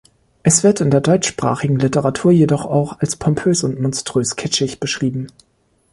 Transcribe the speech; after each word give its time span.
Es 0.41 0.63
wird 0.63 0.81
in 0.81 0.89
der 0.89 0.99
deutschsprachigen 0.99 1.77
Literatur 1.77 2.31
jedoch 2.31 2.65
auch 2.65 2.99
als 2.99 3.17
pompös 3.17 3.63
und 3.63 3.79
monströs-kitschig 3.79 4.79
beschrieben. 4.79 5.27